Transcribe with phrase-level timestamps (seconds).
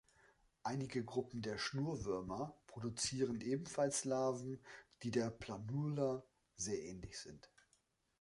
[0.63, 4.59] Einige Gruppen der Schnurwürmer produzieren ebenfalls Larven,
[5.03, 6.23] die der Planula
[6.55, 7.51] sehr ähnlich sind.